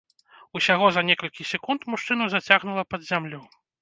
[0.59, 3.41] Усяго за некалькі секунд мужчыну зацягнула пад зямлю.